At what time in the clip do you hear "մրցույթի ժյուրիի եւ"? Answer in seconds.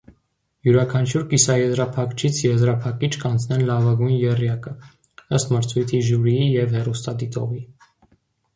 5.57-6.77